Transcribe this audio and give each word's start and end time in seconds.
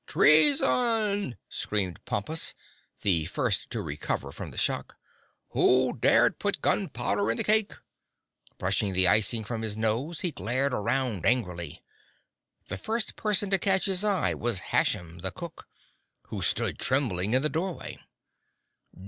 "Treason!" 0.07 1.37
screamed 1.47 1.99
Pompus, 2.05 2.55
the 3.03 3.25
first 3.25 3.69
to 3.69 3.83
recover 3.83 4.31
from 4.31 4.49
the 4.49 4.57
shock. 4.57 4.95
"Who 5.49 5.93
dared 5.93 6.39
put 6.39 6.59
gunpowder 6.63 7.29
in 7.29 7.37
the 7.37 7.43
cake?" 7.43 7.73
Brushing 8.57 8.93
the 8.93 9.07
icing 9.07 9.43
from 9.43 9.61
his 9.61 9.77
nose, 9.77 10.21
he 10.21 10.31
glared 10.31 10.73
around 10.73 11.23
angrily. 11.23 11.83
The 12.65 12.77
first 12.77 13.15
person 13.15 13.51
to 13.51 13.59
catch 13.59 13.85
his 13.85 14.03
eye 14.03 14.33
was 14.33 14.71
Hashem, 14.73 15.19
the 15.19 15.29
cook, 15.29 15.67
who 16.29 16.41
stood 16.41 16.79
trembling 16.79 17.35
in 17.35 17.43
the 17.43 17.47
doorway. 17.49 17.99